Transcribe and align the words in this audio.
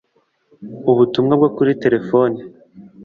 ubutumwa 0.91 1.33
bwo 1.39 1.49
kuri 1.55 1.71
telephone 1.83 2.37